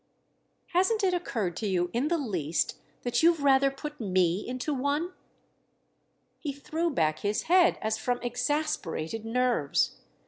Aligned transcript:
"Hasn't 0.69 1.03
it 1.03 1.13
occurred 1.13 1.55
to 1.57 1.67
you 1.67 1.91
in 1.93 2.07
the 2.07 2.17
least 2.17 2.77
that 3.03 3.21
you've 3.21 3.43
rather 3.43 3.69
put 3.69 3.99
me 3.99 4.43
into 4.47 4.73
one?" 4.73 5.13
He 6.39 6.51
threw 6.51 6.89
back 6.89 7.19
his 7.19 7.43
head 7.43 7.77
as 7.83 7.99
from 7.99 8.19
exasperated 8.23 9.25
nerves. 9.25 9.97